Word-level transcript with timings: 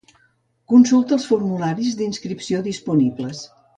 Consulta 0.71 1.13
els 1.17 1.27
formularis 1.33 1.91
d'inscripció 1.99 2.63
disponibles. 2.69 3.45